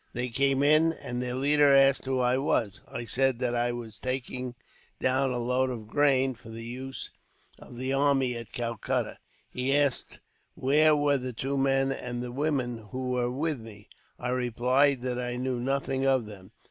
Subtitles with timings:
[0.13, 2.81] They came in, and their leader asked who I was.
[2.87, 4.55] I said that I was taking
[4.99, 7.11] down a load of grain, for the use
[7.59, 9.19] of the army at Calcutta.
[9.51, 10.19] He asked
[10.55, 13.89] where were the two men and the woman who were with me.
[14.17, 16.49] I replied that I knew nothing of them.